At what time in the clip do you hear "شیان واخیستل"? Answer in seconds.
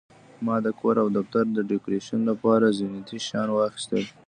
3.27-4.03